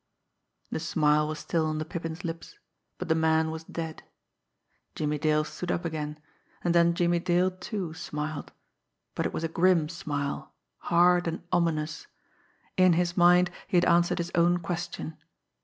The 0.71 0.79
smile 0.79 1.27
was 1.27 1.37
still 1.37 1.67
on 1.67 1.77
the 1.77 1.85
Pippin's 1.85 2.23
lips 2.25 2.57
but 2.97 3.07
the 3.07 3.13
man 3.13 3.51
was 3.51 3.63
dead. 3.65 4.01
Jimmie 4.95 5.19
Dale 5.19 5.43
stood 5.43 5.71
up 5.71 5.85
again, 5.85 6.19
and 6.63 6.73
then 6.73 6.95
Jimmie 6.95 7.19
Dale, 7.19 7.51
too, 7.51 7.93
smiled; 7.93 8.51
but 9.13 9.27
it 9.27 9.31
was 9.31 9.43
a 9.43 9.47
grim 9.47 9.89
smile, 9.89 10.55
hard 10.79 11.27
and 11.27 11.43
ominous. 11.51 12.07
In 12.77 12.93
his 12.93 13.15
mind 13.15 13.51
he 13.67 13.77
had 13.77 13.85
answered 13.85 14.17
his 14.17 14.31
own 14.33 14.57
question. 14.57 15.19